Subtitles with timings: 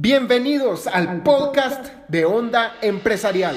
[0.00, 3.56] Bienvenidos al podcast de Onda Empresarial.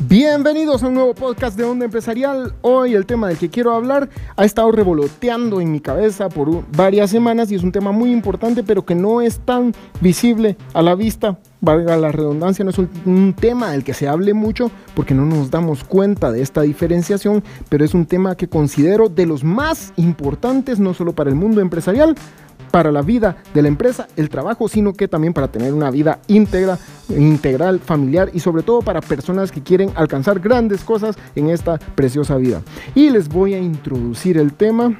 [0.00, 2.52] Bienvenidos a un nuevo podcast de Onda Empresarial.
[2.62, 7.10] Hoy el tema del que quiero hablar ha estado revoloteando en mi cabeza por varias
[7.10, 10.96] semanas y es un tema muy importante pero que no es tan visible a la
[10.96, 11.38] vista.
[11.60, 15.50] Valga la redundancia, no es un, tema del que se hable mucho porque no nos
[15.50, 20.78] damos cuenta de esta diferenciación, pero es un tema que considero de los más importantes
[20.78, 22.14] no solo para el mundo empresarial,
[22.70, 26.20] para la vida de la empresa, el trabajo, sino que también para tener una vida
[26.28, 31.78] íntegra, integral, familiar y sobre todo para personas que quieren alcanzar grandes cosas en esta
[31.78, 32.62] preciosa vida.
[32.94, 34.96] Y les voy a introducir el tema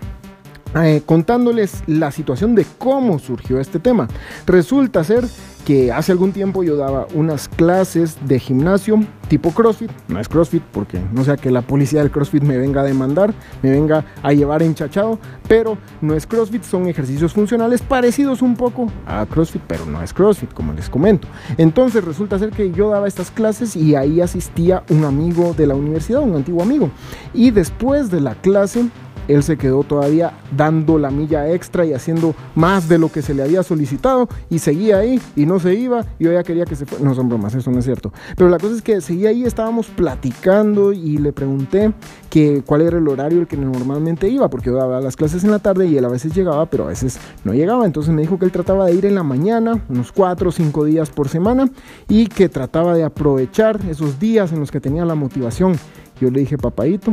[0.76, 4.08] eh, contándoles la situación de cómo surgió este tema.
[4.46, 5.24] Resulta ser
[5.64, 10.62] que hace algún tiempo yo daba unas clases de gimnasio tipo CrossFit, no es CrossFit
[10.62, 14.32] porque no sea que la policía del CrossFit me venga a demandar, me venga a
[14.32, 19.84] llevar enchachado, pero no es CrossFit, son ejercicios funcionales parecidos un poco a CrossFit, pero
[19.84, 21.28] no es CrossFit como les comento.
[21.58, 25.74] Entonces resulta ser que yo daba estas clases y ahí asistía un amigo de la
[25.74, 26.90] universidad, un antiguo amigo,
[27.34, 28.88] y después de la clase
[29.28, 33.34] él se quedó todavía dando la milla extra y haciendo más de lo que se
[33.34, 36.04] le había solicitado y seguía ahí y no se iba.
[36.18, 37.04] Yo ya quería que se fuera.
[37.04, 38.12] No son bromas, eso no es cierto.
[38.36, 41.92] Pero la cosa es que seguía ahí, estábamos platicando y le pregunté
[42.30, 45.50] que cuál era el horario el que normalmente iba, porque yo daba las clases en
[45.50, 47.86] la tarde y él a veces llegaba, pero a veces no llegaba.
[47.86, 50.84] Entonces me dijo que él trataba de ir en la mañana, unos cuatro o cinco
[50.84, 51.68] días por semana,
[52.08, 55.76] y que trataba de aprovechar esos días en los que tenía la motivación.
[56.20, 57.12] Yo le dije, papadito,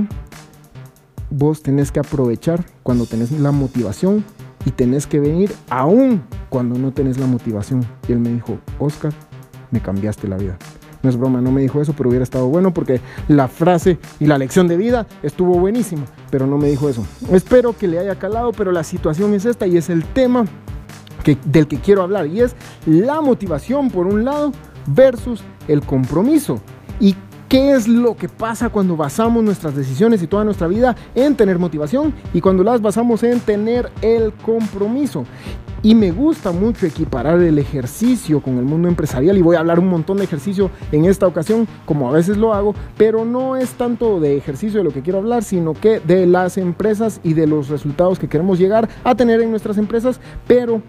[1.38, 4.24] vos tenés que aprovechar cuando tenés la motivación
[4.66, 7.86] y tenés que venir aún cuando no tenés la motivación.
[8.08, 9.14] Y él me dijo, Oscar,
[9.70, 10.58] me cambiaste la vida.
[11.04, 14.26] No es broma, no me dijo eso, pero hubiera estado bueno porque la frase y
[14.26, 17.06] la lección de vida estuvo buenísima, pero no me dijo eso.
[17.32, 20.46] Espero que le haya calado, pero la situación es esta y es el tema
[21.24, 24.52] que, del que quiero hablar y es la motivación por un lado
[24.88, 26.62] versus el compromiso.
[27.00, 27.14] ¿Y
[27.50, 31.60] ¿Qué es lo que pasa cuando basamos nuestras decisiones y toda nuestra vida en tener
[31.60, 35.26] motivación y cuando las basamos en tener el compromiso?
[35.84, 39.80] Y me gusta mucho equiparar el ejercicio con el mundo empresarial y voy a hablar
[39.80, 43.74] un montón de ejercicio en esta ocasión, como a veces lo hago, pero no es
[43.74, 47.46] tanto de ejercicio de lo que quiero hablar, sino que de las empresas y de
[47.46, 50.82] los resultados que queremos llegar a tener en nuestras empresas, pero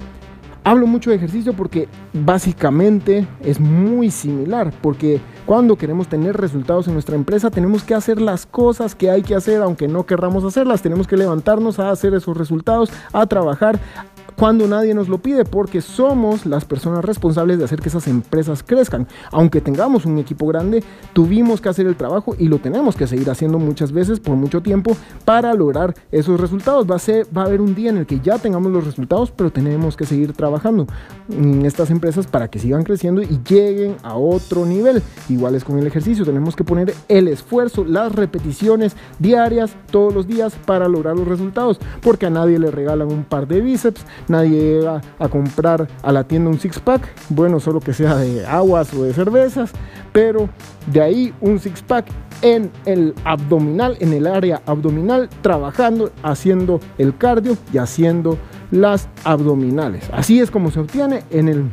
[0.66, 6.94] Hablo mucho de ejercicio porque básicamente es muy similar, porque cuando queremos tener resultados en
[6.94, 10.82] nuestra empresa tenemos que hacer las cosas que hay que hacer, aunque no querramos hacerlas,
[10.82, 13.78] tenemos que levantarnos a hacer esos resultados, a trabajar,
[14.37, 18.63] cuando nadie nos lo pide, porque somos las personas responsables de hacer que esas empresas
[18.63, 19.09] crezcan.
[19.33, 23.31] Aunque tengamos un equipo grande, tuvimos que hacer el trabajo y lo tenemos que seguir
[23.31, 26.87] haciendo muchas veces por mucho tiempo para lograr esos resultados.
[26.89, 29.31] Va a, ser, va a haber un día en el que ya tengamos los resultados,
[29.31, 30.87] pero tenemos que seguir trabajando
[31.31, 35.03] en estas empresas para que sigan creciendo y lleguen a otro nivel.
[35.29, 40.27] Igual es con el ejercicio, tenemos que poner el esfuerzo, las repeticiones diarias, todos los
[40.27, 44.61] días para lograr los resultados, porque a nadie le regalan un par de bíceps, nadie
[44.61, 48.93] llega a comprar a la tienda un six pack, bueno, solo que sea de aguas
[48.95, 49.73] o de cervezas,
[50.13, 50.49] pero
[50.87, 52.07] de ahí un six pack
[52.43, 58.39] en el abdominal, en el área abdominal, trabajando, haciendo el cardio y haciendo
[58.71, 60.09] las abdominales.
[60.13, 61.71] Así es como se obtiene en el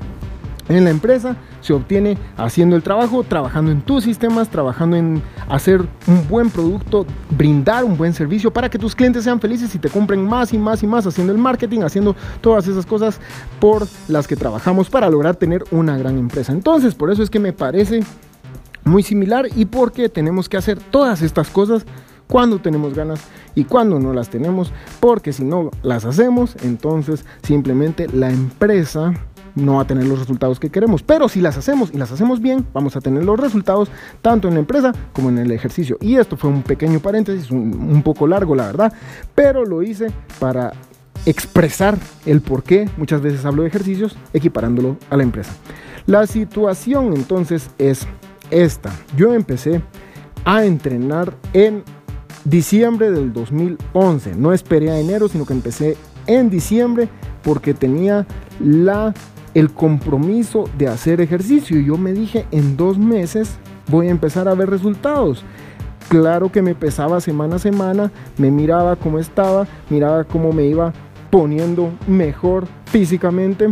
[0.69, 5.81] en la empresa se obtiene haciendo el trabajo, trabajando en tus sistemas, trabajando en hacer
[6.07, 9.90] un buen producto, brindar un buen servicio para que tus clientes sean felices y te
[9.90, 13.19] compren más y más y más, haciendo el marketing, haciendo todas esas cosas
[13.59, 16.52] por las que trabajamos para lograr tener una gran empresa.
[16.52, 18.02] Entonces, por eso es que me parece
[18.84, 21.85] muy similar y porque tenemos que hacer todas estas cosas
[22.28, 23.22] cuando tenemos ganas
[23.56, 29.13] y cuando no las tenemos, porque si no las hacemos, entonces simplemente la empresa
[29.56, 31.03] no va a tener los resultados que queremos.
[31.03, 33.90] Pero si las hacemos y las hacemos bien, vamos a tener los resultados
[34.22, 35.97] tanto en la empresa como en el ejercicio.
[36.02, 38.94] Y esto fue un pequeño paréntesis, un, poco largo la verdad,
[39.34, 40.08] pero lo hice
[40.40, 40.73] para
[41.26, 45.53] expresar el por qué muchas veces hablo de ejercicios equiparándolo a la empresa.
[46.06, 48.08] La situación entonces es
[48.52, 48.91] esta.
[49.16, 49.82] Yo empecé
[50.44, 51.84] a entrenar en
[52.44, 54.35] diciembre del 2011.
[54.35, 55.96] No esperé a enero, sino que empecé
[56.28, 57.08] en diciembre
[57.44, 58.26] porque tenía
[58.59, 59.14] la
[59.53, 61.79] el compromiso de hacer ejercicio.
[61.79, 63.58] Yo me dije, en dos meses
[63.88, 65.44] voy a empezar a ver resultados.
[66.09, 70.94] Claro que me pesaba semana a semana, me miraba cómo estaba, miraba cómo me iba
[71.29, 73.70] poniendo mejor físicamente.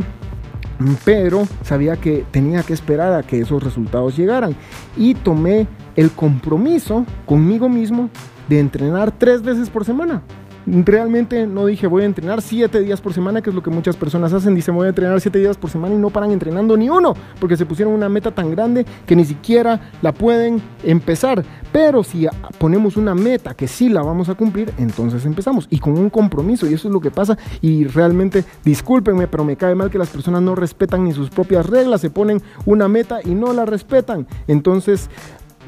[1.06, 4.56] pero sabía que tenía que esperar a que esos resultados llegaran
[4.98, 8.10] y tomé el compromiso conmigo mismo
[8.50, 10.24] de entrenar tres veces por semana.
[10.66, 13.96] Realmente no dije voy a entrenar siete días por semana, que es lo que muchas
[13.96, 14.56] personas hacen.
[14.56, 17.58] Dicen voy a entrenar siete días por semana y no paran entrenando ni uno, porque
[17.58, 21.44] se pusieron una meta tan grande que ni siquiera la pueden empezar.
[21.72, 22.28] Pero si
[22.58, 25.68] ponemos una meta que sí la vamos a cumplir, entonces empezamos.
[25.70, 27.38] Y con un compromiso, y eso es lo que pasa.
[27.62, 31.66] Y realmente, discúlpenme, pero me cae mal que las personas no respetan ni sus propias
[31.66, 34.28] reglas, se ponen una meta y no la respetan.
[34.48, 35.10] Entonces,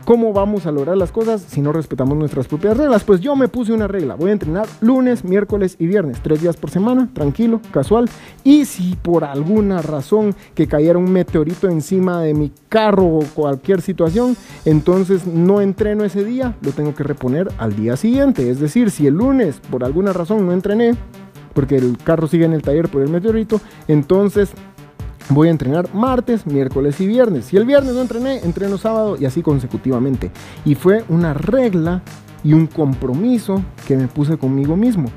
[0.06, 3.06] ¿Cómo vamos a lograr las cosas si no respetamos nuestras propias reglas?
[3.06, 4.16] Pues yo me puse una regla.
[4.16, 6.20] Voy a entrenar lunes, miércoles y viernes.
[6.22, 8.10] Tres días por semana, tranquilo, casual.
[8.44, 13.82] Y si por alguna razón que cayera un meteorito encima de mi carro o cualquier
[13.82, 14.36] situación,
[14.66, 18.50] entonces no entreno ese día, lo tengo que reponer al día siguiente.
[18.50, 20.96] Es decir, si el lunes por alguna razón no entrené,
[21.54, 24.52] porque el carro sigue en el taller por el meteorito, entonces
[25.30, 27.46] Voy a entrenar martes, miércoles y viernes.
[27.46, 30.32] Si el viernes no entrené, entreno sábado y así consecutivamente.
[30.66, 32.02] Y fue una regla
[32.44, 35.08] y un compromiso que me puse conmigo mismo.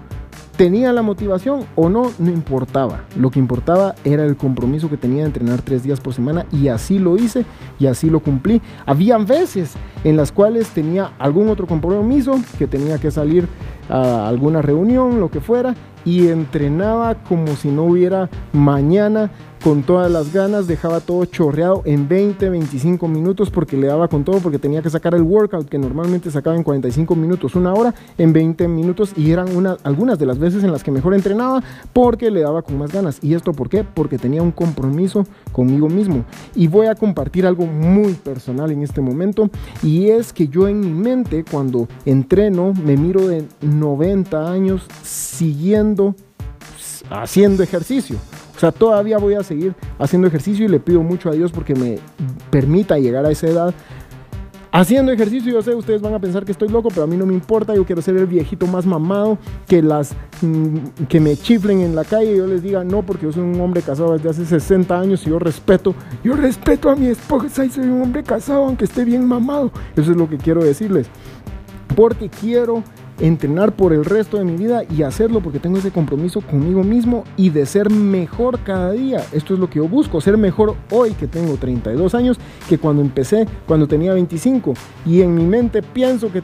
[0.57, 3.05] Tenía la motivación o no, no importaba.
[3.17, 6.69] Lo que importaba era el compromiso que tenía de entrenar tres días por semana y
[6.69, 7.45] así lo hice
[7.79, 8.63] y así lo cumplí.
[8.87, 9.75] Habían veces
[10.05, 13.47] en las cuales tenía algún otro compromiso, que tenía que salir
[13.91, 15.75] a alguna reunión, lo que fuera,
[16.07, 19.31] y entrenaba como si no hubiera mañana
[19.67, 24.23] con todas las ganas, dejaba todo chorreado en 20, 25 minutos porque le daba con
[24.23, 27.93] todo, porque tenía que sacar el workout que normalmente sacaba en 45 minutos, una hora,
[28.17, 31.65] en 20 minutos y eran una, algunas de las veces en las que mejor entrenaba
[31.93, 33.19] porque le daba con más ganas.
[33.23, 33.83] ¿Y esto por qué?
[33.83, 36.25] Porque tenía un compromiso conmigo mismo.
[36.55, 39.51] Y voy a compartir algo muy personal en este momento
[39.83, 45.96] y es que yo en mi mente cuando entreno me miro de 90 años siguiendo
[47.11, 48.17] haciendo ejercicio.
[48.57, 51.75] O sea, todavía voy a seguir haciendo ejercicio y le pido mucho a Dios porque
[51.75, 51.99] me
[52.51, 53.75] permita llegar a esa edad.
[54.73, 57.25] Haciendo ejercicio, yo sé, ustedes van a pensar que estoy loco, pero a mí no
[57.25, 57.75] me importa.
[57.75, 62.05] Yo quiero ser el viejito más mamado, que las mm, que me chiflen en la
[62.05, 64.99] calle y yo les diga no, porque yo soy un hombre casado desde hace 60
[64.99, 68.85] años y yo respeto, yo respeto a mi esposa y soy un hombre casado, aunque
[68.85, 69.71] esté bien mamado.
[69.97, 71.07] Eso es lo que quiero decirles.
[71.95, 72.83] Porque quiero
[73.21, 77.25] entrenar por el resto de mi vida y hacerlo porque tengo ese compromiso conmigo mismo
[77.37, 79.25] y de ser mejor cada día.
[79.33, 83.03] Esto es lo que yo busco, ser mejor hoy que tengo 32 años que cuando
[83.03, 84.75] empecé, cuando tenía 25.
[85.05, 86.43] Y en mi mente pienso que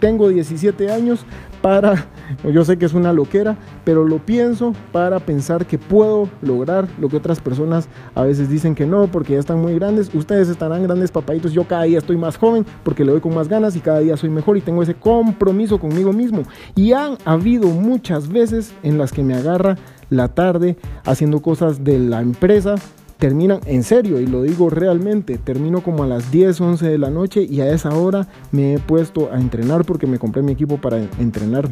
[0.00, 1.24] tengo 17 años
[1.62, 2.06] para,
[2.44, 7.08] yo sé que es una loquera, pero lo pienso para pensar que puedo lograr lo
[7.08, 10.14] que otras personas a veces dicen que no, porque ya están muy grandes.
[10.14, 13.48] Ustedes estarán grandes papaditos, yo cada día estoy más joven porque le doy con más
[13.48, 16.42] ganas y cada día soy mejor y tengo ese compromiso conmigo mismo.
[16.74, 19.76] Y han habido muchas veces en las que me agarra
[20.10, 22.76] la tarde haciendo cosas de la empresa
[23.18, 27.10] terminan en serio y lo digo realmente, termino como a las 10, 11 de la
[27.10, 30.78] noche y a esa hora me he puesto a entrenar porque me compré mi equipo
[30.78, 31.68] para entrenar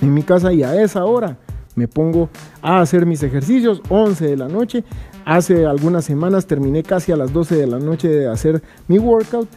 [0.00, 1.38] en mi casa y a esa hora
[1.76, 2.28] me pongo
[2.62, 4.84] a hacer mis ejercicios, 11 de la noche.
[5.24, 9.48] Hace algunas semanas terminé casi a las 12 de la noche de hacer mi workout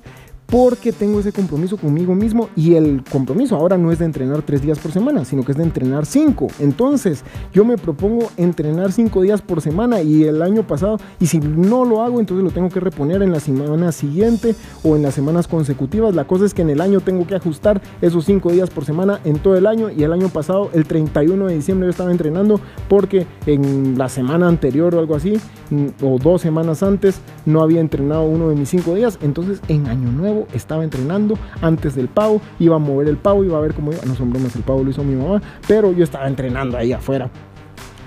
[0.48, 4.62] porque tengo ese compromiso conmigo mismo y el compromiso ahora no es de entrenar tres
[4.62, 6.48] días por semana, sino que es de entrenar cinco.
[6.60, 7.24] Entonces
[7.54, 11.86] yo me propongo entrenar cinco días por semana y el año pasado, y si no
[11.86, 15.48] lo hago, entonces lo tengo que reponer en la semana siguiente o en las semanas
[15.48, 16.16] consecutivas.
[16.16, 19.20] La cosa es que en el año tengo que ajustar esos cinco días por semana
[19.26, 22.62] en todo el año y el año pasado, el 31 de diciembre, yo estaba entrenando
[22.88, 25.34] porque en la semana anterior o algo así,
[25.72, 29.20] mm, o dos semanas antes, no había entrenado uno de mis cinco días.
[29.22, 33.58] Entonces en año nuevo, estaba entrenando antes del pavo, iba a mover el pavo, iba
[33.58, 34.04] a ver cómo iba.
[34.06, 37.30] No son bromas, el pavo lo hizo mi mamá, pero yo estaba entrenando ahí afuera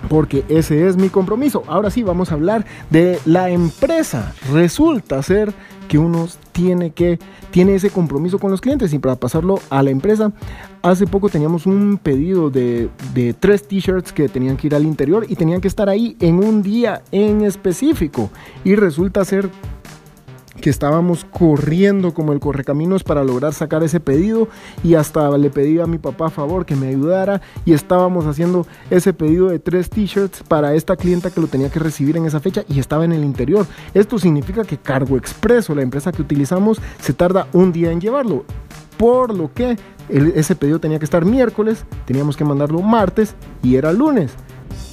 [0.08, 1.62] porque ese es mi compromiso.
[1.66, 4.32] Ahora sí, vamos a hablar de la empresa.
[4.52, 5.52] Resulta ser
[5.88, 7.18] que uno tiene que
[7.50, 10.30] tiene ese compromiso con los clientes y para pasarlo a la empresa
[10.82, 15.26] hace poco teníamos un pedido de, de tres t-shirts que tenían que ir al interior
[15.28, 18.30] y tenían que estar ahí en un día en específico
[18.62, 19.50] y resulta ser
[20.60, 24.48] que estábamos corriendo como el correcaminos para lograr sacar ese pedido
[24.84, 29.12] y hasta le pedí a mi papá favor que me ayudara y estábamos haciendo ese
[29.12, 32.64] pedido de tres t-shirts para esta clienta que lo tenía que recibir en esa fecha
[32.68, 33.66] y estaba en el interior.
[33.94, 38.44] Esto significa que Cargo Expreso, la empresa que utilizamos, se tarda un día en llevarlo.
[38.96, 43.92] Por lo que ese pedido tenía que estar miércoles, teníamos que mandarlo martes y era
[43.92, 44.32] lunes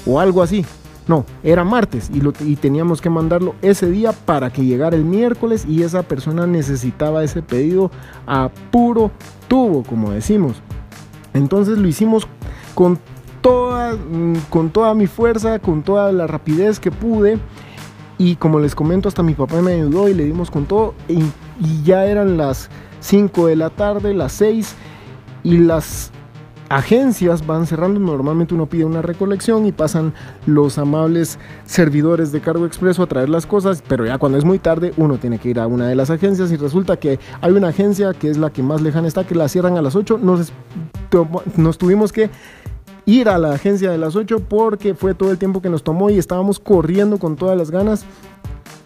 [0.05, 0.65] o algo así.
[1.07, 5.83] No, era martes y, teníamos que mandarlo ese día para que llegara el miércoles y
[5.83, 7.91] esa persona necesitaba ese pedido
[8.25, 9.11] a puro
[9.47, 10.57] tubo, como decimos.
[11.33, 12.27] Entonces lo hicimos
[12.75, 12.99] con
[13.41, 17.39] toda, mm, con toda mi fuerza, con toda la rapidez que pude
[18.19, 20.95] Y como les comento, hasta mi papá me ayudó y le dimos con todo.
[21.07, 21.19] Y,
[21.59, 22.67] y ya eran las
[22.99, 24.75] 5 de la tarde, las 6
[25.43, 26.11] y las
[26.69, 27.99] agencias van cerrando.
[27.99, 30.13] Normalmente uno pide una recolección y pasan
[30.45, 34.59] los amables servidores de cargo expreso a traer las cosas, pero ya cuando es muy
[34.59, 37.69] tarde uno tiene que ir a una de las agencias y resulta que hay una
[37.69, 40.19] agencia que es la que más lejana está, que la cierran a las 8.
[40.21, 40.51] Nos,
[41.55, 42.29] nos tuvimos que
[43.05, 46.09] ir a la agencia de las 8 porque fue todo el tiempo que nos tomó
[46.09, 48.05] y estábamos corriendo con todas las ganas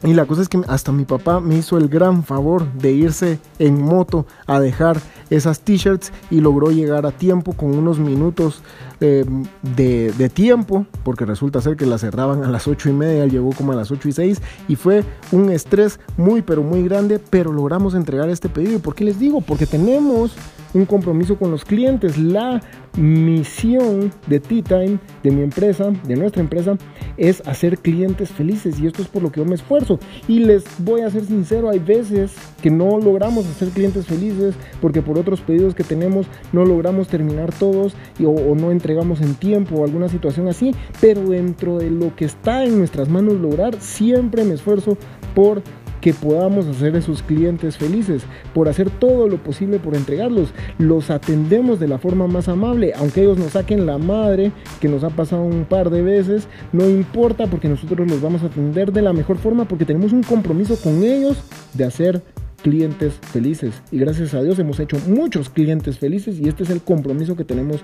[0.03, 3.39] y la cosa es que hasta mi papá me hizo el gran favor de irse
[3.59, 8.63] en moto a dejar esas t-shirts y logró llegar a tiempo con unos minutos
[8.99, 9.25] eh,
[9.61, 13.73] de, tiempo, porque resulta ser que la cerraban a las 8 y media, llegó como
[13.73, 17.93] a las 8 y 6 y fue un estrés muy pero muy grande, pero logramos
[17.93, 18.77] entregar este pedido.
[18.77, 19.41] ¿Y por qué les digo?
[19.41, 20.35] Porque tenemos
[20.73, 22.17] un compromiso con los clientes.
[22.17, 22.61] La
[22.97, 26.77] misión de Tea Time, de mi empresa, de nuestra empresa,
[27.17, 29.99] es hacer clientes felices y esto es por lo que yo me esfuerzo.
[30.27, 35.01] Y les voy a ser sincero, hay veces que no logramos hacer clientes felices porque
[35.01, 39.75] por otros pedidos que tenemos no logramos terminar todos o, o no entregamos en tiempo
[39.75, 44.43] o alguna situación así, pero dentro de lo que está en nuestras manos lograr, siempre
[44.43, 44.97] me esfuerzo
[45.33, 45.61] por
[46.01, 50.49] que podamos hacer a esos clientes felices, por hacer todo lo posible por entregarlos.
[50.77, 55.03] Los atendemos de la forma más amable, aunque ellos nos saquen la madre, que nos
[55.03, 59.01] ha pasado un par de veces, no importa porque nosotros los vamos a atender de
[59.01, 61.37] la mejor forma porque tenemos un compromiso con ellos
[61.73, 62.21] de hacer
[62.61, 63.81] clientes felices.
[63.91, 67.45] Y gracias a Dios hemos hecho muchos clientes felices y este es el compromiso que
[67.45, 67.83] tenemos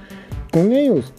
[0.51, 1.13] con ellos.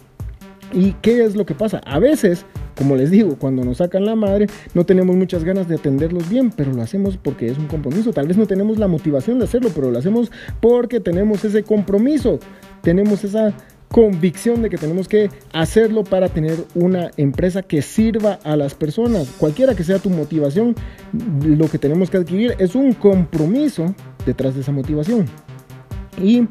[0.72, 1.78] ¿Y qué es lo que pasa?
[1.86, 2.44] A veces
[2.78, 6.52] como les digo, cuando nos sacan la madre, no tenemos muchas ganas de atenderlos bien,
[6.54, 8.12] pero lo hacemos porque es un compromiso.
[8.12, 10.30] Tal vez no tenemos la motivación de hacerlo, pero lo hacemos
[10.60, 12.38] porque tenemos ese compromiso.
[12.80, 13.52] Tenemos esa
[13.90, 19.28] convicción de que tenemos que hacerlo para tener una empresa que sirva a las personas.
[19.38, 20.76] Cualquiera que sea tu motivación,
[21.44, 23.92] lo que tenemos que adquirir es un compromiso
[24.24, 25.26] detrás de esa motivación.
[26.22, 26.46] Y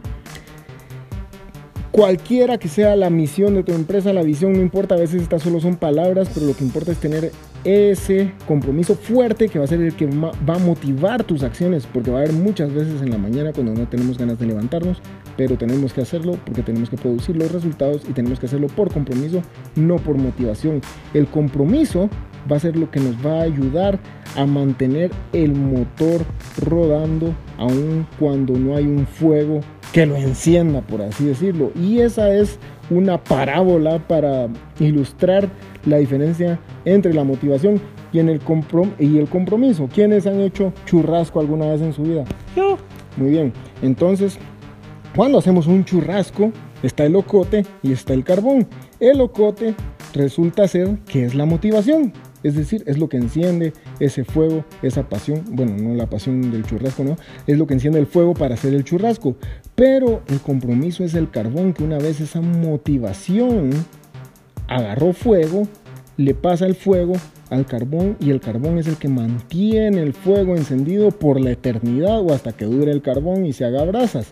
[1.97, 5.41] Cualquiera que sea la misión de tu empresa, la visión, no importa, a veces estas
[5.41, 7.31] solo son palabras, pero lo que importa es tener
[7.63, 12.11] ese compromiso fuerte que va a ser el que va a motivar tus acciones, porque
[12.11, 15.01] va a haber muchas veces en la mañana cuando no tenemos ganas de levantarnos,
[15.37, 18.93] pero tenemos que hacerlo porque tenemos que producir los resultados y tenemos que hacerlo por
[18.93, 19.41] compromiso,
[19.75, 20.81] no por motivación.
[21.15, 22.11] El compromiso
[22.49, 23.99] va a ser lo que nos va a ayudar
[24.35, 26.21] a mantener el motor
[26.65, 29.61] rodando aun cuando no hay un fuego
[29.91, 31.71] que lo encienda, por así decirlo.
[31.75, 34.47] Y esa es una parábola para
[34.79, 35.49] ilustrar
[35.85, 38.41] la diferencia entre la motivación y, en el,
[38.99, 39.89] y el compromiso.
[39.93, 42.25] ¿Quiénes han hecho churrasco alguna vez en su vida?
[42.55, 42.77] Yo.
[43.17, 43.53] Muy bien.
[43.81, 44.37] Entonces,
[45.15, 46.51] cuando hacemos un churrasco,
[46.83, 48.67] está el locote y está el carbón.
[48.99, 49.73] El locote
[50.13, 52.13] resulta ser que es la motivación.
[52.47, 56.65] Es decir, es lo que enciende ese fuego, esa pasión, bueno, no la pasión del
[56.65, 59.35] churrasco, no, es lo que enciende el fuego para hacer el churrasco.
[59.75, 63.71] Pero el compromiso es el carbón, que una vez esa motivación
[64.67, 65.67] agarró fuego,
[66.15, 67.13] le pasa el fuego
[67.49, 72.21] al carbón y el carbón es el que mantiene el fuego encendido por la eternidad
[72.21, 74.27] o hasta que dure el carbón y se haga brasas.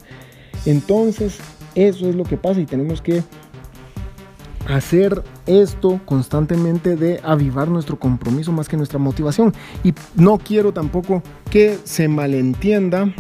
[0.66, 1.40] Entonces,
[1.76, 3.24] eso es lo que pasa y tenemos que
[4.68, 9.54] hacer esto constantemente de avivar nuestro compromiso más que nuestra motivación.
[9.84, 13.14] Y no quiero tampoco que se malentienda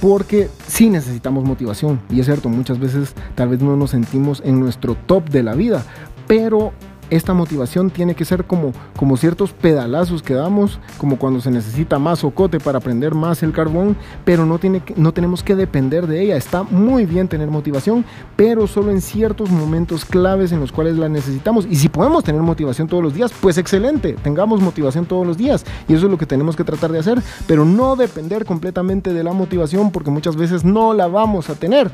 [0.00, 2.00] porque sí necesitamos motivación.
[2.10, 5.54] Y es cierto, muchas veces tal vez no nos sentimos en nuestro top de la
[5.54, 5.84] vida,
[6.26, 6.72] pero
[7.10, 11.98] esta motivación tiene que ser como, como ciertos pedalazos que damos, como cuando se necesita
[11.98, 16.22] más ocote para prender más el carbón, pero no, tiene no tenemos que depender de
[16.22, 16.36] ella.
[16.36, 18.04] Está muy bien tener motivación,
[18.36, 21.66] pero solo en ciertos momentos claves en los cuales la necesitamos.
[21.68, 25.64] Y si podemos tener motivación todos los días, pues excelente, tengamos motivación todos los días.
[25.88, 29.24] Y eso es lo que tenemos que tratar de hacer, pero no depender completamente de
[29.24, 31.90] la motivación porque muchas veces no la vamos a tener.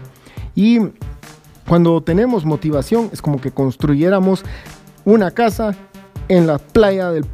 [0.54, 0.80] Y
[1.68, 4.44] cuando tenemos motivación es como que construyéramos
[5.04, 5.74] una casa
[6.28, 7.24] en la playa del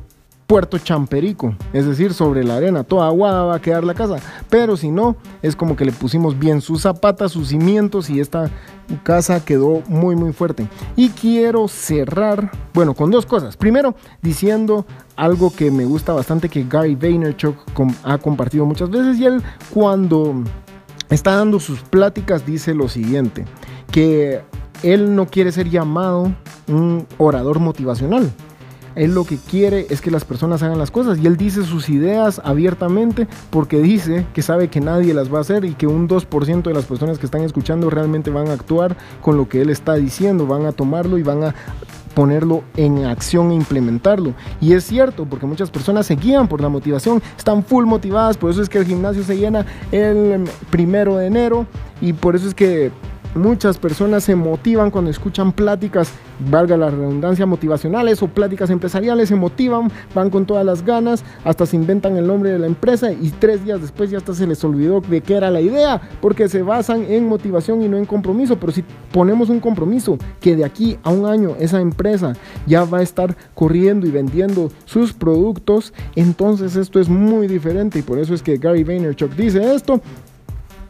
[0.46, 4.18] Puerto Champerico, es decir, sobre la arena, toda aguada va a quedar la casa,
[4.48, 8.48] pero si no, es como que le pusimos bien sus zapatas, sus cimientos y esta
[9.02, 10.68] casa quedó muy muy fuerte.
[10.94, 13.56] Y quiero cerrar, bueno, con dos cosas.
[13.56, 17.56] Primero, diciendo algo que me gusta bastante que Gary Vaynerchuk
[18.04, 19.42] ha compartido muchas veces y él
[19.74, 20.44] cuando
[21.10, 23.44] está dando sus pláticas dice lo siguiente,
[23.90, 24.42] que
[24.82, 26.32] él no quiere ser llamado
[26.68, 28.32] un orador motivacional.
[28.96, 31.90] Él lo que quiere es que las personas hagan las cosas y él dice sus
[31.90, 36.08] ideas abiertamente porque dice que sabe que nadie las va a hacer y que un
[36.08, 39.68] 2% de las personas que están escuchando realmente van a actuar con lo que él
[39.68, 41.54] está diciendo, van a tomarlo y van a
[42.14, 44.32] ponerlo en acción e implementarlo.
[44.62, 48.50] Y es cierto, porque muchas personas se guían por la motivación, están full motivadas, por
[48.50, 51.66] eso es que el gimnasio se llena el primero de enero
[52.00, 52.90] y por eso es que
[53.36, 56.10] Muchas personas se motivan cuando escuchan pláticas,
[56.50, 61.66] valga la redundancia, motivacionales o pláticas empresariales, se motivan, van con todas las ganas, hasta
[61.66, 64.64] se inventan el nombre de la empresa y tres días después ya hasta se les
[64.64, 68.58] olvidó de qué era la idea, porque se basan en motivación y no en compromiso.
[68.58, 72.32] Pero si ponemos un compromiso que de aquí a un año esa empresa
[72.66, 78.02] ya va a estar corriendo y vendiendo sus productos, entonces esto es muy diferente y
[78.02, 80.00] por eso es que Gary Vaynerchuk dice esto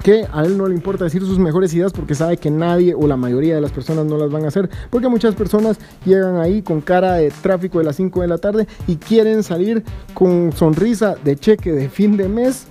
[0.07, 3.09] que a él no le importa decir sus mejores ideas porque sabe que nadie o
[3.09, 4.71] la mayoría de las personas no las van a hacer.
[4.89, 8.69] Porque muchas personas llegan ahí con cara de tráfico de las 5 de la tarde
[8.87, 9.83] y quieren salir
[10.15, 12.69] con sonrisa de cheque de fin de mes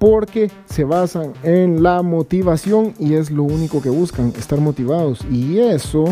[0.00, 5.20] porque se basan en la motivación y es lo único que buscan, estar motivados.
[5.30, 6.04] Y eso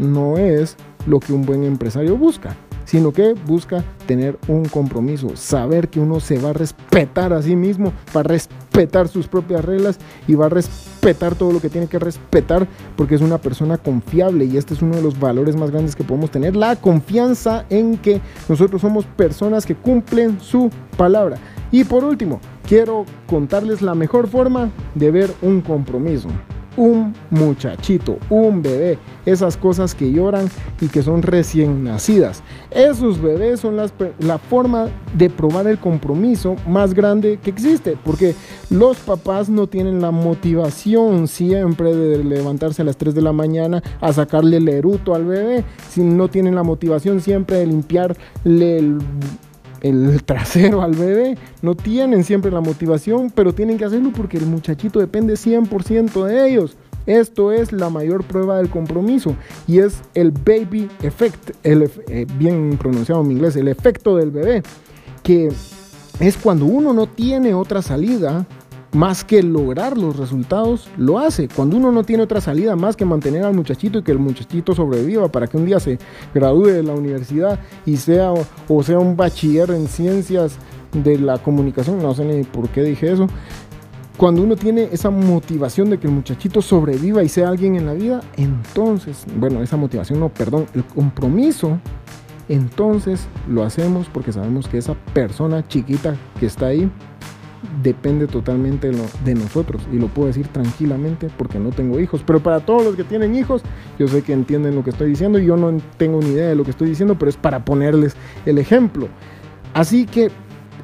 [0.00, 2.56] no es lo que un buen empresario busca
[2.86, 7.54] sino que busca tener un compromiso, saber que uno se va a respetar a sí
[7.54, 11.88] mismo, va a respetar sus propias reglas y va a respetar todo lo que tiene
[11.88, 12.66] que respetar
[12.96, 16.04] porque es una persona confiable y este es uno de los valores más grandes que
[16.04, 21.36] podemos tener, la confianza en que nosotros somos personas que cumplen su palabra.
[21.72, 26.28] Y por último, quiero contarles la mejor forma de ver un compromiso
[26.76, 30.48] un muchachito, un bebé, esas cosas que lloran
[30.80, 32.42] y que son recién nacidas.
[32.70, 38.34] Esos bebés son la forma de probar el compromiso más grande que existe, porque
[38.70, 43.82] los papás no tienen la motivación siempre de levantarse a las 3 de la mañana
[44.00, 48.16] a sacarle el eruto al bebé, si no tienen la motivación siempre de limpiarle
[48.78, 48.98] el
[49.88, 51.36] el trasero al bebé.
[51.62, 56.48] No tienen siempre la motivación, pero tienen que hacerlo porque el muchachito depende 100% de
[56.48, 56.76] ellos.
[57.06, 59.36] Esto es la mayor prueba del compromiso
[59.68, 64.62] y es el baby effect, el, eh, bien pronunciado en inglés, el efecto del bebé,
[65.22, 65.48] que
[66.18, 68.44] es cuando uno no tiene otra salida
[68.96, 71.48] más que lograr los resultados, lo hace.
[71.48, 74.74] Cuando uno no tiene otra salida más que mantener al muchachito y que el muchachito
[74.74, 75.98] sobreviva para que un día se
[76.34, 80.56] gradúe de la universidad y sea o sea un bachiller en ciencias
[80.92, 83.26] de la comunicación, no sé ni por qué dije eso.
[84.16, 87.92] Cuando uno tiene esa motivación de que el muchachito sobreviva y sea alguien en la
[87.92, 91.78] vida, entonces, bueno, esa motivación no, perdón, el compromiso,
[92.48, 96.90] entonces lo hacemos porque sabemos que esa persona chiquita que está ahí
[97.82, 102.22] depende totalmente de nosotros y lo puedo decir tranquilamente porque no tengo hijos.
[102.26, 103.62] Pero para todos los que tienen hijos,
[103.98, 106.54] yo sé que entienden lo que estoy diciendo y yo no tengo ni idea de
[106.54, 109.08] lo que estoy diciendo, pero es para ponerles el ejemplo.
[109.74, 110.30] Así que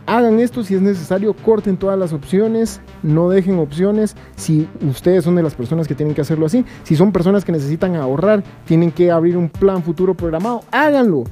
[0.07, 4.16] hagan esto si es necesario, corten todas las opciones, no dejen opciones.
[4.37, 7.53] Si ustedes son de las personas que tienen que hacerlo así, si son personas que
[7.53, 11.25] necesitan ahorrar, tienen que abrir un plan futuro programado, háganlo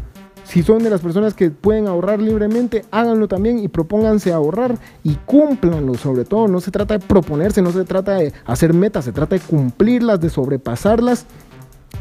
[0.50, 5.14] si son de las personas que pueden ahorrar libremente, háganlo también y propónganse ahorrar y
[5.14, 6.48] cúmplanlo sobre todo.
[6.48, 10.20] No se trata de proponerse, no se trata de hacer metas, se trata de cumplirlas,
[10.20, 11.24] de sobrepasarlas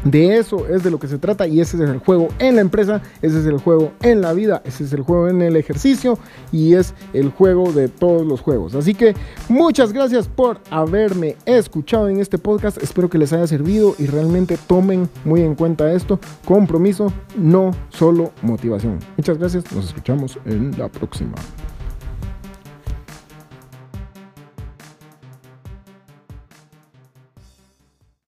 [0.04, 2.60] de eso es de lo que se trata y ese es el juego en la
[2.60, 6.18] empresa, ese es el juego en la vida, ese es el juego en el ejercicio
[6.52, 8.74] y es el juego de todos los juegos.
[8.74, 9.14] Así que
[9.48, 12.82] muchas gracias por haberme escuchado en este podcast.
[12.82, 16.18] Espero que les haya servido y realmente tomen muy en cuenta esto.
[16.44, 18.98] Compromiso, no solo motivación.
[19.16, 21.34] Muchas gracias, nos escuchamos en la próxima.